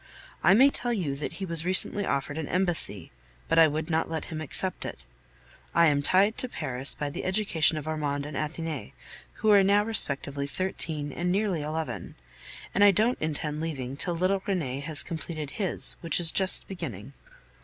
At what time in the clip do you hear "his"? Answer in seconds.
15.51-15.95